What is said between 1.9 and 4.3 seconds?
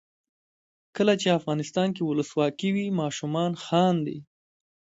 کې ولسواکي وي ماشومان خاندي.